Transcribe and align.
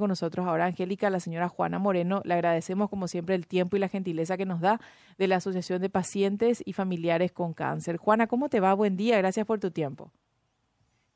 con 0.00 0.08
nosotros 0.08 0.46
ahora 0.46 0.66
Angélica, 0.66 1.08
la 1.10 1.20
señora 1.20 1.48
Juana 1.48 1.78
Moreno. 1.78 2.22
Le 2.24 2.34
agradecemos 2.34 2.90
como 2.90 3.06
siempre 3.06 3.36
el 3.36 3.46
tiempo 3.46 3.76
y 3.76 3.80
la 3.80 3.88
gentileza 3.88 4.36
que 4.36 4.46
nos 4.46 4.60
da 4.60 4.80
de 5.18 5.28
la 5.28 5.36
Asociación 5.36 5.80
de 5.80 5.90
Pacientes 5.90 6.62
y 6.66 6.72
Familiares 6.72 7.30
con 7.30 7.54
Cáncer. 7.54 7.96
Juana, 7.96 8.26
¿cómo 8.26 8.48
te 8.48 8.58
va? 8.58 8.74
Buen 8.74 8.96
día, 8.96 9.18
gracias 9.18 9.46
por 9.46 9.60
tu 9.60 9.70
tiempo. 9.70 10.10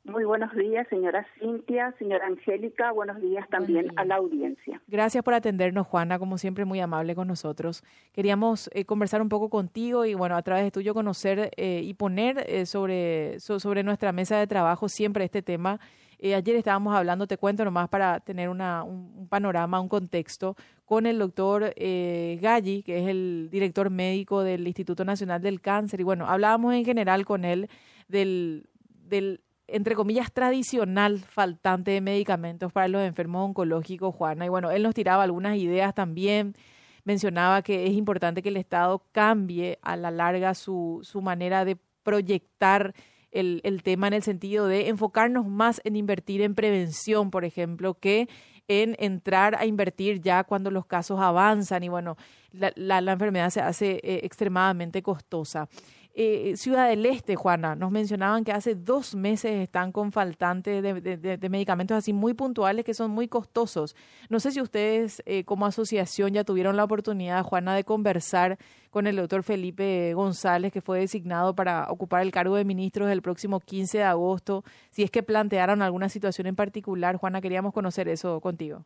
Muy 0.05 0.23
buenos 0.23 0.53
días, 0.53 0.87
señora 0.87 1.25
Cintia, 1.39 1.91
señora 1.97 2.27
Angélica, 2.27 2.91
buenos 2.91 3.19
días 3.19 3.49
también 3.49 3.91
a 3.95 4.05
la 4.05 4.17
audiencia. 4.17 4.79
Gracias 4.85 5.23
por 5.23 5.33
atendernos, 5.33 5.87
Juana, 5.87 6.19
como 6.19 6.37
siempre 6.37 6.63
muy 6.63 6.79
amable 6.79 7.15
con 7.15 7.27
nosotros. 7.27 7.83
Queríamos 8.13 8.69
eh, 8.75 8.85
conversar 8.85 9.23
un 9.23 9.29
poco 9.29 9.49
contigo 9.49 10.05
y, 10.05 10.13
bueno, 10.13 10.35
a 10.35 10.43
través 10.43 10.63
de 10.63 10.69
tuyo 10.69 10.93
conocer 10.93 11.49
eh, 11.57 11.81
y 11.83 11.95
poner 11.95 12.45
eh, 12.47 12.67
sobre, 12.67 13.39
sobre 13.39 13.81
nuestra 13.81 14.11
mesa 14.11 14.37
de 14.37 14.45
trabajo 14.45 14.89
siempre 14.89 15.25
este 15.25 15.41
tema 15.41 15.79
eh, 16.19 16.35
ayer 16.35 16.55
estábamos 16.55 16.95
hablando, 16.95 17.27
te 17.27 17.37
cuento 17.37 17.65
nomás 17.65 17.89
para 17.89 18.19
tener 18.19 18.49
una, 18.49 18.83
un, 18.83 19.27
panorama, 19.27 19.79
un 19.79 19.89
contexto, 19.89 20.55
con 20.85 21.05
el 21.05 21.19
doctor 21.19 21.73
eh, 21.75 22.37
Galli, 22.41 22.83
que 22.83 22.99
es 22.99 23.07
el 23.07 23.49
director 23.51 23.89
médico 23.89 24.43
del 24.43 24.67
Instituto 24.67 25.03
Nacional 25.03 25.41
del 25.41 25.61
Cáncer. 25.61 25.99
Y 25.99 26.03
bueno, 26.03 26.27
hablábamos 26.27 26.73
en 26.73 26.85
general 26.85 27.25
con 27.25 27.43
él 27.43 27.69
del, 28.07 28.69
del 29.03 29.41
entre 29.67 29.95
comillas, 29.95 30.31
tradicional 30.31 31.19
faltante 31.19 31.91
de 31.91 32.01
medicamentos 32.01 32.71
para 32.71 32.87
los 32.87 33.01
enfermos 33.01 33.45
oncológicos, 33.45 34.13
Juana. 34.13 34.45
Y 34.45 34.49
bueno, 34.49 34.71
él 34.71 34.83
nos 34.83 34.93
tiraba 34.93 35.23
algunas 35.23 35.57
ideas 35.57 35.93
también. 35.95 36.55
Mencionaba 37.03 37.61
que 37.61 37.87
es 37.87 37.93
importante 37.93 38.41
que 38.41 38.49
el 38.49 38.57
Estado 38.57 39.03
cambie 39.11 39.79
a 39.81 39.95
la 39.95 40.11
larga 40.11 40.53
su, 40.53 40.99
su 41.03 41.21
manera 41.21 41.65
de 41.65 41.77
proyectar 42.03 42.93
el, 43.35 43.61
el 43.63 43.83
tema 43.83 44.07
en 44.07 44.13
el 44.13 44.23
sentido 44.23 44.67
de 44.67 44.87
enfocarnos 44.87 45.45
más 45.45 45.81
en 45.83 45.95
invertir 45.95 46.41
en 46.41 46.55
prevención, 46.55 47.29
por 47.29 47.45
ejemplo, 47.45 47.93
que 47.93 48.27
en 48.67 48.95
entrar 48.99 49.55
a 49.55 49.65
invertir 49.65 50.21
ya 50.21 50.43
cuando 50.43 50.71
los 50.71 50.85
casos 50.85 51.19
avanzan 51.19 51.83
y 51.83 51.89
bueno, 51.89 52.17
la, 52.51 52.71
la, 52.75 53.11
enfermedad 53.11 53.49
se 53.49 53.61
hace 53.61 53.99
eh, 54.03 54.21
extremadamente 54.23 55.03
costosa. 55.03 55.69
Eh, 56.17 56.55
Ciudad 56.55 56.87
del 56.87 57.05
Este, 57.05 57.35
Juana, 57.35 57.75
nos 57.75 57.91
mencionaban 57.91 58.45
que 58.45 58.53
hace 58.53 58.73
dos 58.73 59.15
meses 59.15 59.51
están 59.51 59.91
con 59.91 60.13
faltantes 60.13 60.81
de, 60.81 61.49
medicamentos 61.49 61.97
así 61.97 62.13
muy 62.13 62.33
puntuales 62.33 62.85
que 62.85 62.93
son 62.93 63.11
muy 63.11 63.27
costosos. 63.27 63.97
No 64.29 64.39
sé 64.39 64.51
si 64.51 64.61
ustedes 64.61 65.21
eh, 65.25 65.43
como 65.43 65.65
asociación 65.65 66.31
ya 66.31 66.45
tuvieron 66.45 66.77
la 66.77 66.85
oportunidad, 66.85 67.43
Juana, 67.43 67.75
de 67.75 67.83
conversar 67.83 68.57
con 68.91 69.07
el 69.07 69.17
doctor 69.17 69.43
Felipe 69.43 70.13
González, 70.13 70.71
que 70.71 70.79
fue 70.79 70.99
designado 70.99 71.53
para 71.53 71.91
ocupar 71.91 72.21
el 72.21 72.31
cargo 72.31 72.55
de 72.55 72.63
ministro 72.63 73.09
el 73.09 73.21
próximo 73.21 73.59
15 73.59 73.97
de 73.97 74.03
agosto. 74.05 74.63
Si 74.91 75.03
es 75.03 75.11
que 75.11 75.21
plantearon 75.21 75.81
alguna 75.81 76.07
situación 76.07 76.47
en 76.47 76.55
particular, 76.55 77.17
Juana, 77.17 77.41
queríamos 77.41 77.73
conocer 77.73 78.07
eso 78.07 78.39
contigo. 78.39 78.85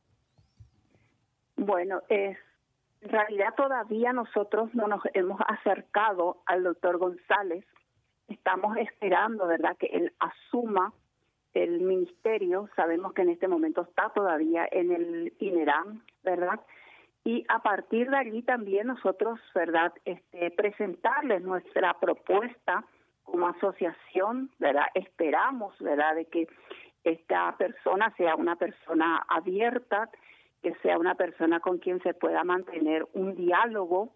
Bueno, 1.57 2.01
es 2.09 2.37
en 3.01 3.09
realidad 3.09 3.53
todavía 3.55 4.13
nosotros 4.13 4.73
no 4.73 4.87
nos 4.87 5.01
hemos 5.13 5.39
acercado 5.47 6.41
al 6.45 6.63
doctor 6.63 6.97
González. 6.97 7.65
Estamos 8.27 8.77
esperando, 8.77 9.47
¿verdad?, 9.47 9.77
que 9.77 9.87
él 9.87 10.13
asuma 10.19 10.93
el 11.53 11.81
ministerio. 11.81 12.69
Sabemos 12.75 13.13
que 13.13 13.23
en 13.23 13.29
este 13.29 13.47
momento 13.47 13.81
está 13.81 14.09
todavía 14.09 14.67
en 14.71 14.91
el 14.91 15.33
INERAM, 15.39 16.03
¿verdad? 16.23 16.59
Y 17.23 17.45
a 17.47 17.59
partir 17.59 18.09
de 18.09 18.17
allí 18.17 18.43
también 18.43 18.87
nosotros, 18.87 19.39
¿verdad?, 19.55 19.93
este, 20.05 20.51
presentarles 20.51 21.41
nuestra 21.41 21.93
propuesta 21.99 22.83
como 23.23 23.47
asociación, 23.47 24.51
¿verdad? 24.59 24.85
Esperamos, 24.93 25.77
¿verdad?, 25.79 26.15
de 26.15 26.25
que 26.25 26.47
esta 27.03 27.55
persona 27.57 28.13
sea 28.17 28.35
una 28.35 28.55
persona 28.57 29.25
abierta, 29.29 30.09
que 30.61 30.73
sea 30.81 30.97
una 30.97 31.15
persona 31.15 31.59
con 31.59 31.77
quien 31.77 32.01
se 32.01 32.13
pueda 32.13 32.43
mantener 32.43 33.07
un 33.13 33.35
diálogo, 33.35 34.13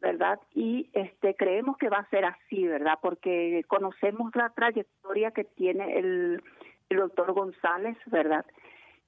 ¿verdad? 0.00 0.40
Y 0.54 0.90
este 0.92 1.34
creemos 1.34 1.76
que 1.78 1.88
va 1.88 1.98
a 1.98 2.10
ser 2.10 2.24
así, 2.24 2.66
¿verdad? 2.66 2.98
Porque 3.00 3.64
conocemos 3.68 4.34
la 4.34 4.50
trayectoria 4.50 5.30
que 5.30 5.44
tiene 5.44 5.98
el, 5.98 6.42
el 6.88 6.96
doctor 6.96 7.32
González, 7.32 7.96
¿verdad? 8.06 8.44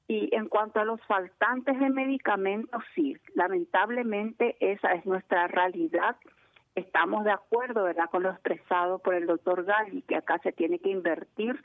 Y 0.06 0.34
en 0.34 0.48
cuanto 0.48 0.80
a 0.80 0.84
los 0.84 1.00
faltantes 1.06 1.78
de 1.78 1.90
medicamentos, 1.90 2.82
sí, 2.94 3.16
lamentablemente 3.34 4.56
esa 4.60 4.94
es 4.94 5.04
nuestra 5.04 5.48
realidad. 5.48 6.16
Estamos 6.74 7.24
de 7.24 7.32
acuerdo, 7.32 7.84
¿verdad?, 7.84 8.08
con 8.10 8.22
lo 8.22 8.30
expresado 8.30 9.00
por 9.00 9.14
el 9.14 9.26
doctor 9.26 9.64
Galli, 9.64 10.02
que 10.02 10.16
acá 10.16 10.38
se 10.38 10.52
tiene 10.52 10.78
que 10.78 10.90
invertir 10.90 11.62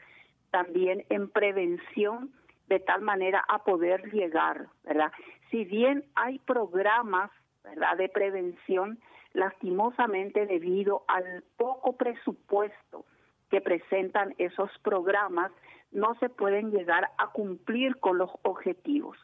también 0.52 1.06
en 1.10 1.30
prevención 1.30 2.34
de 2.68 2.80
tal 2.80 3.02
manera 3.02 3.44
a 3.48 3.64
poder 3.64 4.12
llegar, 4.12 4.68
¿verdad? 4.84 5.12
Si 5.52 5.66
bien 5.66 6.06
hay 6.16 6.40
programas, 6.40 7.32
¿verdad?, 7.64 7.98
de 7.98 8.10
prevención, 8.10 9.00
lastimosamente 9.34 10.46
debido 10.46 11.04
al 11.08 11.44
poco 11.58 11.94
presupuesto 11.98 13.06
que 13.50 13.62
presentan 13.62 14.34
esos 14.38 14.70
programas, 14.80 15.52
no 15.92 16.16
se 16.16 16.30
pueden 16.30 16.72
llegar 16.72 17.10
a 17.18 17.28
cumplir 17.28 17.98
con 18.00 18.18
los 18.18 18.32
objetivos. 18.44 19.18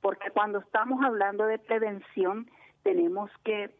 Porque 0.00 0.30
cuando 0.30 0.58
estamos 0.58 1.04
hablando 1.04 1.46
de 1.46 1.58
prevención, 1.58 2.48
tenemos 2.82 3.30
que 3.44 3.70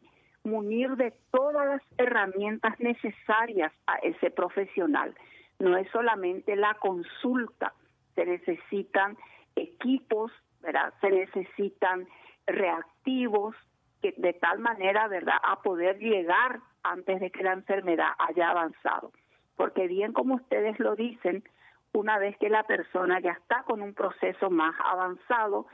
munir 0.45 0.97
de 0.97 1.13
todas 1.31 1.67
las 1.67 1.83
herramientas 1.99 2.79
necesarias 2.81 3.73
a 3.87 3.97
ese 3.99 4.31
profesional. 4.31 5.15
No 5.59 5.77
es 5.77 5.89
solamente 5.91 6.57
la 6.57 6.75
consulta, 6.75 7.73
se 8.15 8.27
necesitan 8.27 9.17
equipos, 9.57 10.33
¿verdad? 10.61 10.93
Se 11.01 11.11
necesitan 11.11 12.07
reactivos 12.47 13.55
que 14.01 14.15
de 14.17 14.33
tal 14.33 14.59
manera, 14.59 15.09
¿verdad?, 15.09 15.39
a 15.43 15.63
poder 15.63 15.99
llegar 15.99 16.61
antes 16.83 17.21
de 17.21 17.31
que 17.31 17.45
la 17.45 17.53
enfermedad 17.53 18.11
haya 18.19 18.51
avanzado. 18.51 19.13
Porque 19.57 19.87
bien 19.87 20.13
como 20.13 20.35
ustedes 20.37 20.79
lo 20.81 20.97
dicen, 20.97 21.45
una 21.93 22.19
vez 22.19 22.37
que 22.39 22.49
la 22.49 22.65
persona 22.65 23.21
ya 23.21 23.33
está 23.33 23.63
con 23.65 23.83
un 23.83 23.95
proceso 23.95 24.51
más 24.51 24.75
avanzado, 24.83 25.67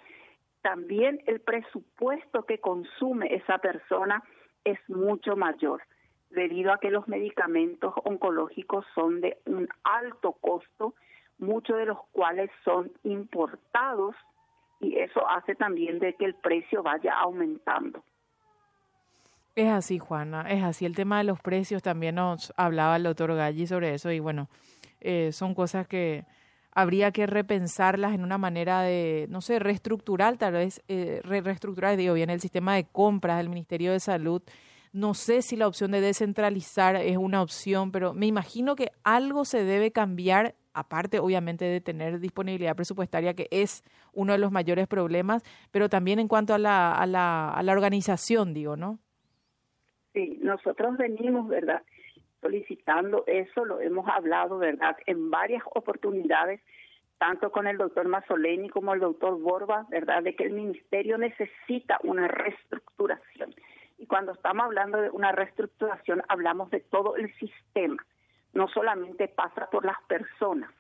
también 0.63 1.23
el 1.27 1.41
presupuesto 1.41 2.45
que 2.45 2.59
consume 2.59 3.35
esa 3.35 3.59
persona 3.59 4.23
es 4.65 4.79
mucho 4.89 5.37
mayor, 5.37 5.83
debido 6.31 6.73
a 6.73 6.79
que 6.79 6.91
los 6.91 7.07
medicamentos 7.09 7.95
oncológicos 8.05 8.85
son 8.95 9.21
de 9.21 9.39
un 9.47 9.69
alto 9.85 10.33
costo 10.33 10.95
muchos 11.39 11.77
de 11.77 11.87
los 11.87 11.99
cuales 12.13 12.51
son 12.65 12.91
importados 13.05 14.15
y 14.81 14.99
eso 14.99 15.29
hace 15.29 15.55
también 15.55 15.99
de 15.99 16.15
que 16.15 16.25
el 16.25 16.35
precio 16.35 16.83
vaya 16.83 17.19
aumentando. 17.19 18.03
Es 19.57 19.69
así, 19.69 19.99
Juana, 19.99 20.43
es 20.49 20.63
así. 20.63 20.87
El 20.87 20.95
tema 20.95 21.19
de 21.19 21.25
los 21.25 21.41
precios 21.41 21.83
también 21.83 22.15
nos 22.15 22.53
hablaba 22.57 22.97
el 22.97 23.03
doctor 23.03 23.35
Galli 23.35 23.67
sobre 23.67 23.93
eso 23.95 24.13
y 24.13 24.21
bueno, 24.21 24.49
eh, 25.01 25.33
son 25.33 25.55
cosas 25.55 25.89
que 25.89 26.25
habría 26.71 27.11
que 27.11 27.27
repensarlas 27.27 28.15
en 28.15 28.23
una 28.23 28.39
manera 28.39 28.83
de, 28.83 29.27
no 29.31 29.41
sé, 29.41 29.59
reestructurar, 29.59 30.37
tal 30.37 30.53
vez, 30.53 30.81
eh, 30.87 31.21
reestructurar, 31.25 31.97
digo 31.97 32.15
bien, 32.15 32.31
el 32.31 32.41
sistema 32.41 32.77
de 32.77 32.85
compras 32.85 33.39
del 33.39 33.49
Ministerio 33.49 33.91
de 33.91 33.99
Salud. 33.99 34.43
No 34.93 35.15
sé 35.15 35.43
si 35.43 35.57
la 35.57 35.67
opción 35.67 35.91
de 35.91 36.01
descentralizar 36.01 36.95
es 36.95 37.17
una 37.17 37.43
opción, 37.43 37.91
pero 37.91 38.15
me 38.15 38.27
imagino 38.27 38.77
que 38.77 38.93
algo 39.03 39.45
se 39.45 39.65
debe 39.65 39.91
cambiar 39.91 40.55
aparte 40.79 41.19
obviamente 41.19 41.65
de 41.65 41.81
tener 41.81 42.21
disponibilidad 42.21 42.77
presupuestaria, 42.77 43.35
que 43.35 43.49
es 43.51 43.83
uno 44.13 44.33
de 44.33 44.39
los 44.39 44.53
mayores 44.53 44.87
problemas, 44.87 45.43
pero 45.71 45.89
también 45.89 46.19
en 46.19 46.29
cuanto 46.29 46.55
a 46.55 46.59
la, 46.59 46.93
a 46.93 47.07
la, 47.07 47.51
a 47.51 47.63
la 47.63 47.73
organización, 47.73 48.55
digo, 48.55 48.77
¿no? 48.77 48.99
Sí, 50.13 50.39
nosotros 50.43 50.97
venimos, 50.97 51.49
¿verdad? 51.49 51.83
Solicitando 52.41 53.25
eso, 53.27 53.65
lo 53.65 53.81
hemos 53.81 54.09
hablado, 54.09 54.59
¿verdad? 54.59 54.97
En 55.07 55.31
varias 55.31 55.63
oportunidades, 55.75 56.61
tanto 57.19 57.51
con 57.51 57.67
el 57.67 57.77
doctor 57.77 58.07
Mazzoleni 58.09 58.69
como 58.69 58.95
el 58.95 59.01
doctor 59.01 59.39
Borba, 59.41 59.87
¿verdad? 59.91 60.23
De 60.23 60.35
que 60.35 60.45
el 60.45 60.53
ministerio 60.53 61.19
necesita 61.19 61.99
una 62.05 62.29
reestructuración. 62.29 63.55
Y 63.99 64.07
cuando 64.07 64.33
estamos 64.33 64.67
hablando 64.67 65.01
de 65.01 65.11
una 65.11 65.33
reestructuración, 65.33 66.23
hablamos 66.29 66.71
de 66.71 66.81
todo 66.81 67.17
el 67.17 67.33
sistema 67.35 68.05
no 68.53 68.69
solamente 68.69 69.29
pasa 69.29 69.69
por 69.71 69.85
las 69.85 70.01
personas. 70.09 70.71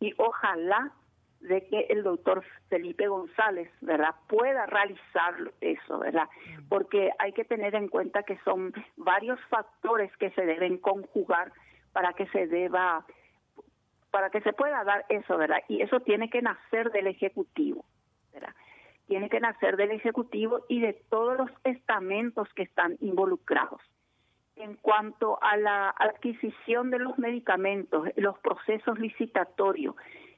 Y 0.00 0.14
ojalá 0.16 0.92
de 1.40 1.66
que 1.66 1.86
el 1.88 2.02
doctor 2.02 2.44
Felipe 2.68 3.08
González, 3.08 3.70
¿verdad?, 3.80 4.14
pueda 4.28 4.66
realizar 4.66 5.34
eso, 5.60 5.98
¿verdad? 5.98 6.28
Porque 6.68 7.10
hay 7.18 7.32
que 7.32 7.44
tener 7.44 7.74
en 7.74 7.88
cuenta 7.88 8.22
que 8.22 8.38
son 8.44 8.72
varios 8.96 9.40
factores 9.48 10.14
que 10.18 10.30
se 10.30 10.44
deben 10.44 10.76
conjugar 10.78 11.52
para 11.92 12.12
que 12.12 12.26
se 12.28 12.46
deba 12.46 13.04
para 14.10 14.30
que 14.30 14.40
se 14.40 14.52
pueda 14.52 14.82
dar 14.82 15.06
eso, 15.08 15.38
¿verdad? 15.38 15.62
Y 15.68 15.82
eso 15.82 16.00
tiene 16.00 16.28
que 16.30 16.42
nacer 16.42 16.90
del 16.90 17.06
ejecutivo, 17.06 17.84
¿verdad? 18.32 18.52
Tiene 19.06 19.30
que 19.30 19.38
nacer 19.38 19.76
del 19.76 19.92
ejecutivo 19.92 20.64
y 20.68 20.80
de 20.80 20.94
todos 21.08 21.38
los 21.38 21.50
estamentos 21.62 22.48
que 22.54 22.64
están 22.64 22.96
involucrados 23.00 23.80
en 24.62 24.74
cuanto 24.76 25.42
a 25.42 25.56
la 25.56 25.90
adquisición 25.90 26.90
de 26.90 26.98
los 26.98 27.18
medicamentos, 27.18 28.08
los 28.16 28.38
procesos 28.38 28.98
licitatorios 28.98 29.94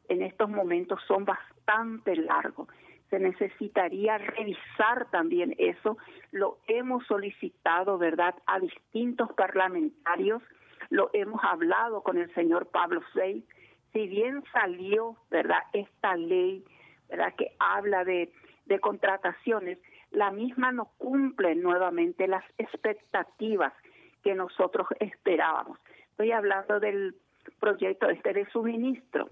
en 0.09 0.23
estos 0.23 0.49
momentos 0.49 1.01
son 1.07 1.25
bastante 1.25 2.17
largos. 2.17 2.69
se 3.11 3.19
necesitaría 3.19 4.17
revisar 4.17 5.11
también 5.11 5.55
eso. 5.59 5.99
Lo 6.31 6.57
hemos 6.67 7.07
solicitado, 7.07 7.99
¿verdad?, 7.99 8.35
a 8.47 8.59
distintos 8.59 9.31
parlamentarios, 9.35 10.43
lo 10.89 11.11
hemos 11.13 11.45
hablado 11.45 12.03
con 12.03 12.17
el 12.17 12.33
señor 12.35 12.69
Pablo 12.69 13.03
Sey. 13.13 13.45
Si 13.93 14.07
bien 14.09 14.43
salió, 14.55 15.19
¿verdad?, 15.31 15.61
esta 15.75 16.17
ley, 16.17 16.65
¿verdad?, 17.11 17.35
que 17.37 17.53
habla 17.59 18.03
de, 18.05 18.33
de 18.65 18.81
contrataciones, 18.81 19.79
la 20.11 20.31
misma 20.31 20.73
no 20.73 20.87
cumple 20.97 21.55
nuevamente 21.55 22.27
las 22.27 22.45
expectativas 22.57 23.75
que 24.23 24.35
nosotros 24.35 24.87
esperábamos. 25.01 25.79
Estoy 26.11 26.33
hablando 26.33 26.81
del 26.81 27.15
proyecto 27.59 28.09
este 28.09 28.33
de 28.33 28.47
suministro 28.51 29.29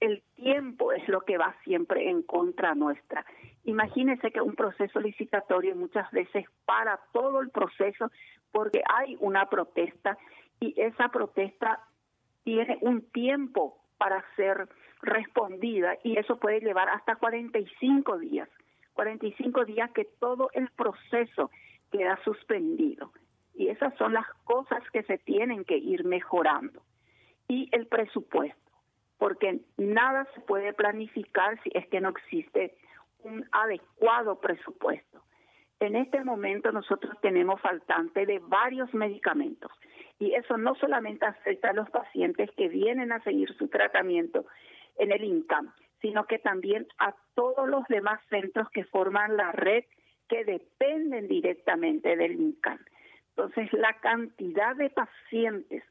el 0.00 0.22
tiempo 0.36 0.92
es 0.92 1.06
lo 1.08 1.22
que 1.22 1.38
va 1.38 1.54
siempre 1.64 2.08
en 2.08 2.22
contra 2.22 2.74
nuestra. 2.74 3.24
Imagínese 3.64 4.30
que 4.30 4.40
un 4.40 4.54
proceso 4.54 5.00
licitatorio 5.00 5.74
muchas 5.74 6.10
veces 6.12 6.46
para 6.64 7.00
todo 7.12 7.40
el 7.40 7.50
proceso 7.50 8.10
porque 8.52 8.82
hay 8.88 9.16
una 9.20 9.46
protesta 9.46 10.16
y 10.60 10.74
esa 10.80 11.08
protesta 11.08 11.80
tiene 12.44 12.78
un 12.80 13.02
tiempo 13.10 13.78
para 13.98 14.24
ser 14.36 14.68
respondida 15.02 15.96
y 16.02 16.18
eso 16.18 16.38
puede 16.38 16.60
llevar 16.60 16.88
hasta 16.88 17.16
45 17.16 18.18
días. 18.18 18.48
45 18.94 19.64
días 19.64 19.90
que 19.92 20.04
todo 20.04 20.50
el 20.54 20.70
proceso 20.70 21.50
queda 21.90 22.18
suspendido. 22.24 23.12
Y 23.58 23.68
esas 23.68 23.94
son 23.96 24.14
las 24.14 24.26
cosas 24.44 24.82
que 24.92 25.02
se 25.02 25.18
tienen 25.18 25.64
que 25.64 25.76
ir 25.76 26.04
mejorando. 26.04 26.80
Y 27.48 27.68
el 27.72 27.86
presupuesto 27.86 28.68
porque 29.18 29.60
nada 29.76 30.26
se 30.34 30.40
puede 30.40 30.72
planificar 30.72 31.60
si 31.62 31.70
es 31.74 31.86
que 31.88 32.00
no 32.00 32.10
existe 32.10 32.74
un 33.24 33.44
adecuado 33.52 34.40
presupuesto. 34.40 35.22
En 35.80 35.96
este 35.96 36.24
momento 36.24 36.72
nosotros 36.72 37.14
tenemos 37.20 37.60
faltante 37.60 38.26
de 38.26 38.38
varios 38.38 38.92
medicamentos 38.94 39.70
y 40.18 40.34
eso 40.34 40.56
no 40.56 40.74
solamente 40.76 41.26
afecta 41.26 41.70
a 41.70 41.72
los 41.72 41.90
pacientes 41.90 42.50
que 42.56 42.68
vienen 42.68 43.12
a 43.12 43.22
seguir 43.22 43.52
su 43.56 43.68
tratamiento 43.68 44.46
en 44.96 45.12
el 45.12 45.22
INCAM, 45.22 45.72
sino 46.00 46.24
que 46.26 46.38
también 46.38 46.86
a 46.98 47.14
todos 47.34 47.68
los 47.68 47.84
demás 47.88 48.20
centros 48.28 48.68
que 48.70 48.84
forman 48.84 49.36
la 49.36 49.52
red 49.52 49.84
que 50.28 50.44
dependen 50.44 51.28
directamente 51.28 52.16
del 52.16 52.32
INCAM. 52.32 52.78
Entonces 53.38 53.72
la 53.72 53.92
cantidad 54.00 54.74
de 54.74 54.90
pacientes 54.90 55.84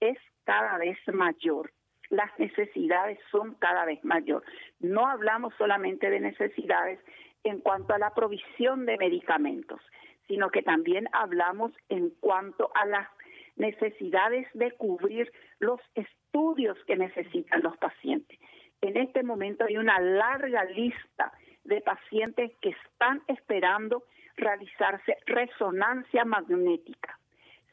es 0.00 0.16
cada 0.44 0.78
vez 0.78 0.98
mayor 1.12 1.70
las 2.10 2.38
necesidades 2.38 3.18
son 3.30 3.54
cada 3.54 3.84
vez 3.84 4.02
mayor. 4.04 4.44
No 4.80 5.06
hablamos 5.06 5.54
solamente 5.58 6.10
de 6.10 6.20
necesidades 6.20 7.00
en 7.44 7.60
cuanto 7.60 7.94
a 7.94 7.98
la 7.98 8.10
provisión 8.10 8.86
de 8.86 8.96
medicamentos, 8.96 9.80
sino 10.28 10.50
que 10.50 10.62
también 10.62 11.08
hablamos 11.12 11.72
en 11.88 12.10
cuanto 12.20 12.70
a 12.74 12.86
las 12.86 13.08
necesidades 13.56 14.46
de 14.54 14.72
cubrir 14.72 15.32
los 15.58 15.80
estudios 15.94 16.78
que 16.86 16.96
necesitan 16.96 17.62
los 17.62 17.76
pacientes. 17.78 18.38
En 18.80 18.96
este 18.96 19.22
momento 19.22 19.64
hay 19.64 19.76
una 19.76 19.98
larga 20.00 20.64
lista 20.64 21.32
de 21.64 21.80
pacientes 21.80 22.52
que 22.60 22.70
están 22.70 23.22
esperando 23.28 24.04
realizarse 24.36 25.18
resonancia 25.26 26.24
magnética 26.24 27.18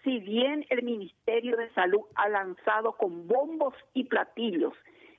si 0.03 0.19
bien 0.19 0.65
el 0.69 0.83
Ministerio 0.83 1.57
de 1.57 1.69
Salud 1.73 2.01
ha 2.15 2.27
lanzado 2.29 2.93
con 2.93 3.27
bombos 3.27 3.73
y 3.93 4.05
platillos 4.05 4.73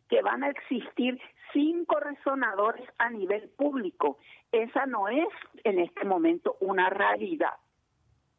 que 0.09 0.23
van 0.23 0.45
a 0.45 0.51
existir 0.51 1.21
cinco 1.53 2.01
resonadores 2.01 2.87
a 2.99 3.11
nivel 3.11 3.49
público, 3.51 4.19
esa 4.51 4.87
no 4.87 5.09
es 5.09 5.29
en 5.65 5.79
este 5.79 6.05
momento 6.05 6.57
una 6.61 6.91
realidad. 6.91 7.55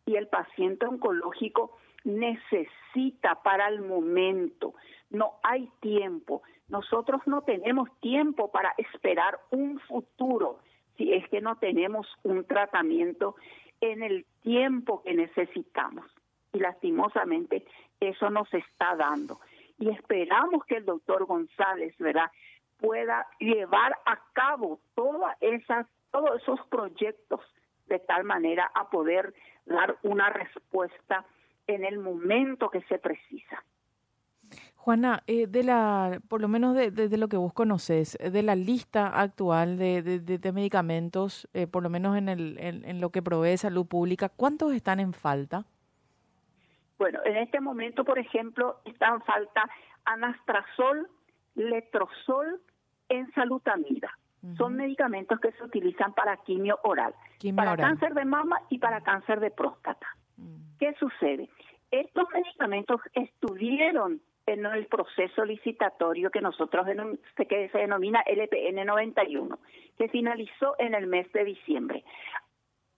Y 0.06 0.16
el 0.16 0.28
paciente 0.28 0.86
oncológico 0.86 1.78
necesita 2.04 3.42
para 3.42 3.70
el 3.70 3.82
momento, 3.82 4.74
no 5.10 5.36
hay 5.44 5.70
tiempo. 5.80 6.44
Nosotros 6.68 7.22
no 7.26 7.44
tenemos 7.44 7.90
tiempo 8.02 8.52
para 8.52 8.74
esperar 8.78 9.40
un 9.52 9.80
futuro 9.80 10.60
si 10.98 11.14
es 11.14 11.28
que 11.30 11.42
no 11.42 11.58
tenemos 11.58 12.08
un 12.24 12.46
tratamiento 12.46 13.36
en 13.82 14.04
el 14.04 14.26
tiempo 14.42 15.02
que 15.04 15.14
necesitamos 15.14 16.06
y 16.54 16.60
lastimosamente 16.60 17.66
eso 18.00 18.30
no 18.30 18.46
se 18.46 18.60
está 18.60 18.96
dando. 18.96 19.40
Y 19.80 19.90
esperamos 19.90 20.66
que 20.66 20.78
el 20.78 20.86
doctor 20.86 21.26
González, 21.26 21.96
¿verdad?, 21.98 22.32
pueda 22.78 23.28
llevar 23.40 23.98
a 24.06 24.20
cabo 24.34 24.80
todas 24.94 25.38
esas, 25.42 25.88
todos 26.12 26.42
esos 26.42 26.60
proyectos 26.68 27.42
de 27.88 28.00
tal 28.00 28.24
manera 28.24 28.70
a 28.74 28.90
poder 28.90 29.34
dar 29.66 29.98
una 30.04 30.30
respuesta 30.30 31.26
en 31.68 31.86
el 31.86 32.00
momento 32.00 32.70
que 32.70 32.82
se 32.84 33.00
precisa. 33.00 33.64
Juana, 34.84 35.24
eh, 35.28 35.48
de 35.48 35.64
la, 35.64 36.20
por 36.28 36.42
lo 36.42 36.50
menos 36.50 36.76
de, 36.76 37.18
lo 37.18 37.30
que 37.30 37.38
vos 37.38 37.54
conoces, 37.54 38.18
de 38.20 38.44
la 38.44 38.54
lista 38.54 39.08
actual 39.08 39.78
de, 39.78 40.02
de 40.02 40.52
medicamentos, 40.52 41.48
eh, 41.54 41.68
por 41.68 41.84
lo 41.84 41.90
menos 41.90 42.18
en, 42.18 42.28
el, 42.28 42.58
en, 42.60 43.00
lo 43.00 43.10
que 43.10 43.22
provee 43.22 43.56
salud 43.56 43.86
pública, 43.88 44.28
¿cuántos 44.28 44.74
están 44.74 45.00
en 45.00 45.14
falta? 45.14 45.64
Bueno, 46.98 47.20
en 47.24 47.38
este 47.38 47.62
momento, 47.62 48.04
por 48.04 48.20
ejemplo, 48.20 48.82
están 48.84 49.22
falta 49.22 49.70
anastrazol, 50.04 51.08
letrozol, 51.56 52.60
ensalutamida. 53.08 54.12
Son 54.58 54.76
medicamentos 54.76 55.40
que 55.40 55.54
se 55.54 55.64
utilizan 55.64 56.12
para 56.12 56.36
quimio 56.44 56.78
oral, 56.84 57.16
para 57.56 57.78
cáncer 57.78 58.14
de 58.14 58.26
mama 58.26 58.60
y 58.70 58.80
para 58.80 59.00
cáncer 59.00 59.40
de 59.40 59.50
próstata. 59.50 60.08
Mm. 60.36 60.78
¿Qué 60.78 60.94
sucede? 61.00 61.50
Estos 61.90 62.28
medicamentos 62.34 63.00
estuvieron 63.14 64.20
en 64.46 64.66
el 64.66 64.88
proceso 64.88 65.46
licitatorio 65.46 66.30
que 66.30 66.42
nosotros 66.42 66.86
que 67.48 67.70
se 67.70 67.78
denomina 67.78 68.24
LPN 68.26 68.86
91, 68.86 69.60
que 69.98 70.10
finalizó 70.10 70.76
en 70.80 70.96
el 70.96 71.08
mes 71.08 71.32
de 71.32 71.46
diciembre 71.46 72.04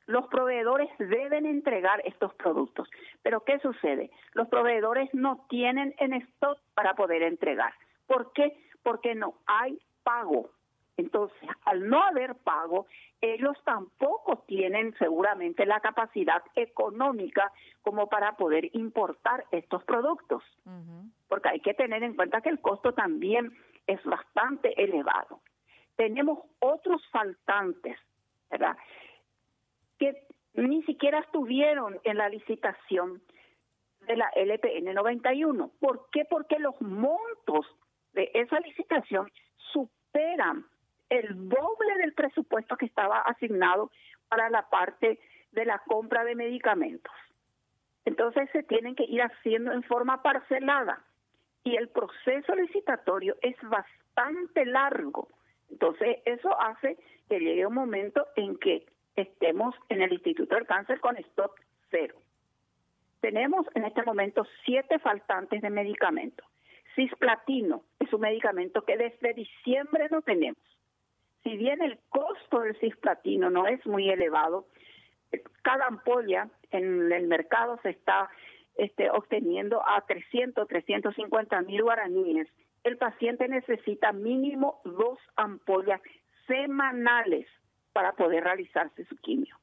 los 0.07 0.27
proveedores 0.27 0.89
deben 0.99 1.45
entregar 1.45 2.01
estos 2.05 2.33
productos. 2.35 2.89
Pero 3.23 3.43
¿qué 3.43 3.59
sucede? 3.59 4.11
Los 4.33 4.47
proveedores 4.47 5.09
no 5.13 5.45
tienen 5.49 5.95
en 5.97 6.13
stock 6.13 6.59
para 6.73 6.93
poder 6.93 7.23
entregar. 7.23 7.73
¿Por 8.05 8.31
qué? 8.33 8.57
Porque 8.83 9.15
no 9.15 9.35
hay 9.47 9.79
pago. 10.03 10.51
Entonces, 10.97 11.49
al 11.65 11.89
no 11.89 12.01
haber 12.03 12.35
pago, 12.35 12.87
ellos 13.21 13.57
tampoco 13.65 14.43
tienen 14.47 14.95
seguramente 14.97 15.65
la 15.65 15.79
capacidad 15.79 16.41
económica 16.55 17.51
como 17.81 18.07
para 18.07 18.37
poder 18.37 18.69
importar 18.73 19.45
estos 19.51 19.83
productos. 19.83 20.43
Porque 21.27 21.49
hay 21.49 21.59
que 21.59 21.73
tener 21.73 22.03
en 22.03 22.15
cuenta 22.15 22.41
que 22.41 22.49
el 22.49 22.59
costo 22.59 22.93
también 22.93 23.51
es 23.87 24.03
bastante 24.05 24.81
elevado. 24.81 25.41
Tenemos 25.95 26.39
otros 26.59 27.01
faltantes, 27.11 27.97
¿verdad? 28.49 28.77
que 29.97 30.27
ni 30.53 30.83
siquiera 30.83 31.19
estuvieron 31.19 31.99
en 32.03 32.17
la 32.17 32.29
licitación 32.29 33.21
de 34.07 34.15
la 34.15 34.29
LPN 34.35 34.93
91. 34.93 35.71
¿Por 35.79 36.09
qué? 36.11 36.25
Porque 36.25 36.59
los 36.59 36.79
montos 36.81 37.65
de 38.13 38.31
esa 38.33 38.59
licitación 38.59 39.31
superan 39.73 40.65
el 41.09 41.49
doble 41.49 41.97
del 41.97 42.13
presupuesto 42.13 42.77
que 42.77 42.85
estaba 42.85 43.19
asignado 43.21 43.91
para 44.27 44.49
la 44.49 44.69
parte 44.69 45.19
de 45.51 45.65
la 45.65 45.79
compra 45.79 46.23
de 46.23 46.35
medicamentos. 46.35 47.13
Entonces 48.05 48.49
se 48.51 48.63
tienen 48.63 48.95
que 48.95 49.05
ir 49.05 49.21
haciendo 49.21 49.71
en 49.71 49.83
forma 49.83 50.21
parcelada 50.21 51.03
y 51.63 51.75
el 51.75 51.89
proceso 51.89 52.55
licitatorio 52.55 53.35
es 53.41 53.55
bastante 53.63 54.65
largo. 54.65 55.27
Entonces 55.69 56.17
eso 56.25 56.59
hace 56.61 56.97
que 57.27 57.39
llegue 57.39 57.65
un 57.65 57.73
momento 57.73 58.27
en 58.35 58.57
que 58.57 58.85
estemos 59.15 59.73
en 59.89 60.01
el 60.01 60.13
Instituto 60.13 60.55
del 60.55 60.67
Cáncer 60.67 60.99
con 60.99 61.17
stock 61.17 61.59
cero. 61.89 62.15
Tenemos 63.21 63.65
en 63.73 63.85
este 63.85 64.03
momento 64.03 64.45
siete 64.65 64.99
faltantes 64.99 65.61
de 65.61 65.69
medicamentos. 65.71 66.45
Cisplatino 66.95 67.83
es 67.99 68.13
un 68.13 68.21
medicamento 68.21 68.83
que 68.83 68.97
desde 68.97 69.33
diciembre 69.33 70.07
no 70.11 70.21
tenemos. 70.21 70.61
Si 71.45 71.55
bien 71.57 71.79
el 71.83 71.99
costo 72.09 72.61
del 72.61 72.75
cisplatino 72.79 73.51
no 73.51 73.67
es 73.67 73.85
muy 73.85 74.09
elevado, 74.09 74.65
cada 75.61 75.85
ampolla 75.85 76.49
en 76.71 77.11
el 77.11 77.27
mercado 77.27 77.79
se 77.83 77.91
está 77.91 78.31
este, 78.77 79.11
obteniendo 79.11 79.87
a 79.87 80.01
300, 80.01 80.67
350 80.67 81.61
mil 81.61 81.83
guaraníes. 81.83 82.47
El 82.83 82.97
paciente 82.97 83.47
necesita 83.47 84.11
mínimo 84.11 84.81
dos 84.85 85.19
ampollas 85.35 86.01
semanales 86.47 87.45
para 87.93 88.13
poder 88.13 88.43
realizarse 88.43 89.05
su 89.05 89.15
quimio. 89.17 89.55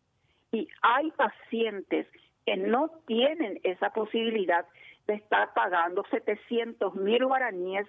Y 0.53 0.69
hay 0.83 1.11
pacientes 1.11 2.07
que 2.47 2.57
no 2.57 2.91
tienen 3.07 3.59
esa 3.65 3.91
posibilidad 3.91 4.67
de 5.09 5.15
estar 5.15 5.53
pagando 5.53 6.05
700 6.13 6.95
mil 6.95 7.27
guaraníes 7.27 7.89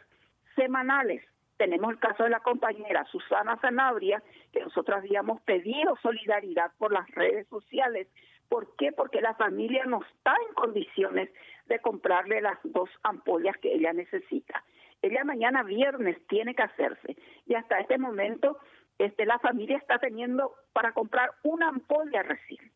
semanales. 0.56 1.24
Tenemos 1.58 1.92
el 1.92 2.00
caso 2.00 2.24
de 2.24 2.30
la 2.30 2.40
compañera 2.40 3.06
Susana 3.06 3.58
Zanabria, 3.58 4.22
que 4.52 4.62
nosotros 4.62 4.98
habíamos 4.98 5.42
pedido 5.42 5.96
solidaridad 6.02 6.72
por 6.78 6.92
las 6.92 7.08
redes 7.12 7.48
sociales. 7.48 8.08
¿Por 8.50 8.76
qué? 8.76 8.92
Porque 8.92 9.22
la 9.22 9.36
familia 9.36 9.86
no 9.86 10.02
está 10.04 10.36
en 10.48 10.54
condiciones 10.56 11.30
de 11.68 11.80
comprarle 11.80 12.42
las 12.42 12.58
dos 12.64 12.90
ampollas 13.04 13.58
que 13.58 13.74
ella 13.74 13.94
necesita. 13.94 14.64
Ella 15.02 15.24
mañana 15.24 15.64
viernes 15.64 16.18
tiene 16.28 16.56
que 16.56 16.64
hacerse 16.64 17.18
y 17.46 17.56
hasta 17.56 17.80
este 17.80 17.98
momento 17.98 18.58
este, 18.98 19.26
la 19.26 19.40
familia 19.40 19.78
está 19.78 20.00
teniendo 20.00 20.54
para 20.72 20.94
comprar 20.94 21.32
una 21.44 21.70
ampolla 21.70 22.24
recién. 22.24 22.72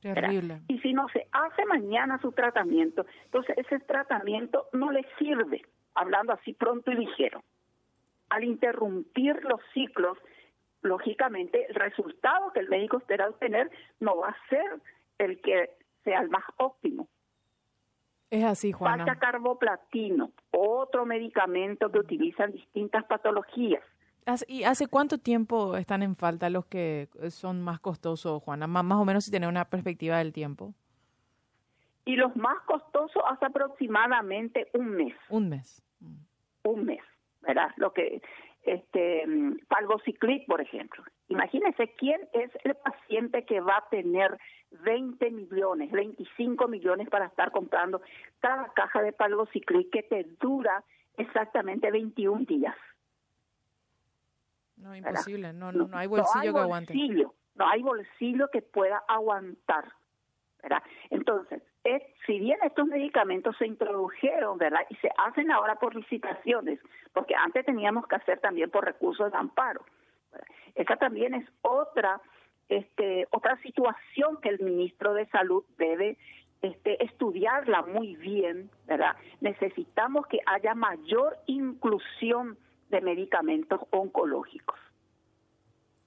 Terrible. 0.00 0.62
Y 0.66 0.78
si 0.80 0.92
no 0.92 1.08
se 1.10 1.28
hace 1.30 1.64
mañana 1.66 2.18
su 2.20 2.32
tratamiento, 2.32 3.06
entonces 3.24 3.56
ese 3.58 3.78
tratamiento 3.80 4.66
no 4.72 4.90
le 4.90 5.06
sirve, 5.18 5.62
hablando 5.94 6.32
así 6.32 6.54
pronto 6.54 6.90
y 6.90 6.96
ligero. 6.96 7.42
Al 8.32 8.44
interrumpir 8.44 9.44
los 9.44 9.60
ciclos, 9.74 10.16
lógicamente 10.80 11.66
el 11.68 11.74
resultado 11.74 12.50
que 12.52 12.60
el 12.60 12.68
médico 12.68 12.96
espera 12.96 13.28
obtener 13.28 13.70
no 14.00 14.16
va 14.16 14.28
a 14.28 14.48
ser 14.48 14.80
el 15.18 15.40
que 15.40 15.70
sea 16.02 16.20
el 16.20 16.30
más 16.30 16.44
óptimo. 16.56 17.08
Es 18.30 18.44
así, 18.44 18.72
Juana. 18.72 19.04
Falta 19.04 19.20
carboplatino, 19.20 20.32
otro 20.50 21.04
medicamento 21.04 21.92
que 21.92 21.98
utilizan 21.98 22.52
distintas 22.52 23.04
patologías. 23.04 23.82
¿Y 24.46 24.64
hace 24.64 24.86
cuánto 24.86 25.18
tiempo 25.18 25.76
están 25.76 26.02
en 26.02 26.16
falta 26.16 26.48
los 26.48 26.64
que 26.64 27.08
son 27.28 27.60
más 27.60 27.80
costosos, 27.80 28.42
Juana? 28.42 28.66
más 28.66 28.98
o 28.98 29.04
menos 29.04 29.24
si 29.24 29.30
tiene 29.30 29.48
una 29.48 29.66
perspectiva 29.66 30.18
del 30.18 30.32
tiempo. 30.32 30.72
Y 32.04 32.16
los 32.16 32.34
más 32.36 32.58
costosos 32.62 33.22
hace 33.28 33.46
aproximadamente 33.46 34.68
un 34.72 34.90
mes. 34.90 35.14
Un 35.28 35.48
mes. 35.48 35.82
Un 36.64 36.84
mes, 36.84 37.02
¿verdad? 37.42 37.70
Lo 37.76 37.92
que 37.92 38.22
este 38.62 39.24
palgociclip, 39.68 40.46
por 40.46 40.60
ejemplo. 40.60 41.02
Imagínense 41.28 41.92
quién 41.98 42.20
es 42.32 42.50
el 42.64 42.74
paciente 42.76 43.44
que 43.44 43.60
va 43.60 43.78
a 43.78 43.88
tener 43.88 44.38
20 44.70 45.30
millones, 45.30 45.90
25 45.90 46.68
millones 46.68 47.08
para 47.08 47.26
estar 47.26 47.50
comprando 47.50 48.00
cada 48.40 48.72
caja 48.72 49.02
de 49.02 49.12
palgociclip 49.12 49.90
que 49.90 50.02
te 50.04 50.24
dura 50.40 50.84
exactamente 51.16 51.90
21 51.90 52.44
días. 52.44 52.76
No, 54.76 54.94
imposible, 54.96 55.52
no, 55.52 55.72
no, 55.72 55.86
no, 55.86 55.96
hay 55.96 56.06
bolsillo 56.06 56.52
que 56.52 56.60
aguante. 56.60 56.94
No 57.54 57.68
hay 57.68 57.82
bolsillo 57.82 58.48
que 58.48 58.62
pueda 58.62 59.02
aguantar. 59.08 59.92
¿verdad? 60.62 60.82
Entonces, 61.10 61.62
si 62.26 62.38
bien 62.38 62.58
estos 62.62 62.86
medicamentos 62.86 63.56
se 63.56 63.66
introdujeron, 63.66 64.58
¿verdad? 64.58 64.82
Y 64.88 64.94
se 64.96 65.10
hacen 65.18 65.50
ahora 65.50 65.76
por 65.76 65.94
licitaciones, 65.94 66.78
porque 67.12 67.34
antes 67.34 67.66
teníamos 67.66 68.06
que 68.06 68.16
hacer 68.16 68.38
también 68.38 68.70
por 68.70 68.84
recursos 68.84 69.32
de 69.32 69.38
amparo. 69.38 69.84
Esa 70.74 70.96
también 70.96 71.34
es 71.34 71.46
otra 71.62 72.20
este, 72.68 73.26
otra 73.30 73.56
situación 73.58 74.38
que 74.40 74.48
el 74.48 74.60
ministro 74.60 75.12
de 75.14 75.26
Salud 75.26 75.64
debe 75.76 76.16
este, 76.62 77.04
estudiarla 77.04 77.82
muy 77.82 78.16
bien, 78.16 78.70
¿verdad? 78.86 79.16
Necesitamos 79.40 80.26
que 80.28 80.38
haya 80.46 80.74
mayor 80.74 81.36
inclusión 81.46 82.56
de 82.88 83.00
medicamentos 83.00 83.80
oncológicos. 83.90 84.78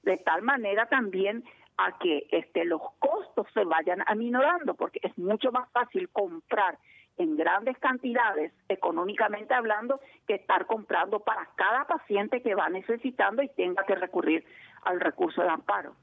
De 0.03 0.17
tal 0.17 0.41
manera 0.41 0.87
también 0.87 1.43
a 1.77 1.97
que 1.99 2.27
este, 2.31 2.65
los 2.65 2.81
costos 2.99 3.47
se 3.53 3.63
vayan 3.65 4.03
aminorando, 4.07 4.75
porque 4.75 4.99
es 5.03 5.17
mucho 5.17 5.51
más 5.51 5.69
fácil 5.71 6.09
comprar 6.09 6.77
en 7.17 7.37
grandes 7.37 7.77
cantidades, 7.79 8.51
económicamente 8.67 9.53
hablando, 9.53 9.99
que 10.27 10.35
estar 10.35 10.65
comprando 10.65 11.19
para 11.19 11.47
cada 11.55 11.85
paciente 11.85 12.41
que 12.41 12.55
va 12.55 12.69
necesitando 12.69 13.41
y 13.41 13.49
tenga 13.49 13.83
que 13.85 13.95
recurrir 13.95 14.45
al 14.83 14.99
recurso 14.99 15.41
de 15.41 15.49
amparo. 15.49 15.95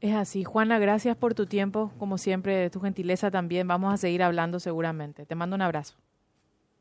Es 0.00 0.14
así. 0.14 0.44
Juana, 0.44 0.78
gracias 0.78 1.16
por 1.16 1.34
tu 1.34 1.46
tiempo, 1.46 1.92
como 1.98 2.16
siempre, 2.16 2.70
tu 2.70 2.80
gentileza 2.80 3.30
también. 3.30 3.68
Vamos 3.68 3.92
a 3.92 3.96
seguir 3.98 4.22
hablando 4.22 4.58
seguramente. 4.58 5.26
Te 5.26 5.34
mando 5.34 5.56
un 5.56 5.62
abrazo. 5.62 5.98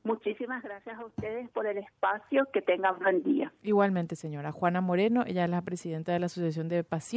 Muchísimas 0.03 0.63
gracias 0.63 0.97
a 0.97 1.05
ustedes 1.05 1.49
por 1.49 1.67
el 1.67 1.77
espacio. 1.77 2.47
Que 2.53 2.61
tengan 2.61 2.97
buen 2.99 3.21
día. 3.21 3.51
Igualmente, 3.61 4.15
señora. 4.15 4.53
Juana 4.53 4.79
Moreno, 4.79 5.23
ella 5.27 5.43
es 5.43 5.49
la 5.49 5.61
presidenta 5.61 6.13
de 6.13 6.19
la 6.19 6.27
Asociación 6.27 6.69
de 6.69 6.85
Pacientes. 6.85 7.09